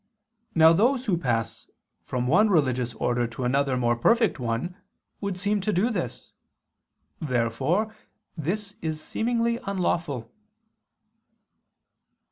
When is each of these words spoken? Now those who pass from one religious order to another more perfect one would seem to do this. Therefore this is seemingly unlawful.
Now 0.55 0.73
those 0.73 1.05
who 1.05 1.15
pass 1.15 1.69
from 2.01 2.25
one 2.25 2.49
religious 2.49 2.95
order 2.95 3.27
to 3.27 3.43
another 3.43 3.77
more 3.77 3.95
perfect 3.95 4.39
one 4.39 4.75
would 5.19 5.37
seem 5.37 5.61
to 5.61 5.71
do 5.71 5.91
this. 5.91 6.31
Therefore 7.19 7.93
this 8.35 8.73
is 8.81 8.99
seemingly 8.99 9.59
unlawful. 9.63 10.33